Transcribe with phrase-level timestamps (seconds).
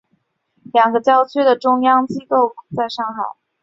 [0.73, 3.21] 两个教区的中央机构在上海。